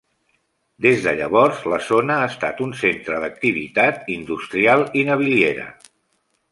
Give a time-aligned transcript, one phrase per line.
[0.85, 5.71] Des de llavors, la zona ha estat un centre d'activitat industrial i naviliera.